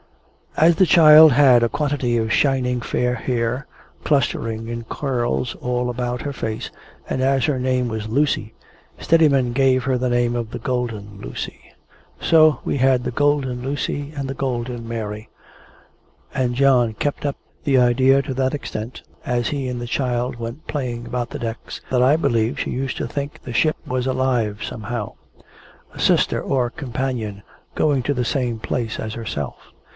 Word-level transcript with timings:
As 0.57 0.75
the 0.75 0.85
child 0.85 1.31
had 1.31 1.61
a 1.63 1.69
quantity 1.69 2.17
of 2.17 2.33
shining 2.33 2.81
fair 2.81 3.13
hair, 3.15 3.67
clustering 4.03 4.67
in 4.67 4.83
curls 4.83 5.55
all 5.61 5.89
about 5.91 6.23
her 6.23 6.33
face, 6.33 6.71
and 7.07 7.21
as 7.21 7.45
her 7.45 7.57
name 7.59 7.87
was 7.87 8.09
Lucy, 8.09 8.53
Steadiman 8.99 9.53
gave 9.53 9.83
her 9.85 9.97
the 9.97 10.09
name 10.09 10.35
of 10.35 10.49
the 10.49 10.59
Golden 10.59 11.21
Lucy. 11.21 11.61
So, 12.19 12.59
we 12.65 12.77
had 12.77 13.03
the 13.03 13.11
Golden 13.11 13.61
Lucy 13.61 14.11
and 14.15 14.27
the 14.27 14.33
Golden 14.33 14.87
Mary; 14.87 15.29
and 16.33 16.55
John 16.55 16.93
kept 16.95 17.25
up 17.25 17.37
the 17.63 17.77
idea 17.77 18.21
to 18.23 18.33
that 18.33 18.55
extent 18.55 19.03
as 19.23 19.49
he 19.49 19.69
and 19.69 19.79
the 19.79 19.87
child 19.87 20.35
went 20.35 20.67
playing 20.67 21.05
about 21.05 21.29
the 21.29 21.39
decks, 21.39 21.79
that 21.91 22.01
I 22.03 22.17
believe 22.17 22.59
she 22.59 22.71
used 22.71 22.97
to 22.97 23.07
think 23.07 23.39
the 23.41 23.53
ship 23.53 23.77
was 23.87 24.05
alive 24.07 24.61
somehow 24.63 25.13
a 25.93 25.99
sister 25.99 26.41
or 26.41 26.69
companion, 26.71 27.43
going 27.75 28.01
to 28.03 28.13
the 28.15 28.25
same 28.25 28.59
place 28.59 28.99
as 28.99 29.13
herself. 29.13 29.71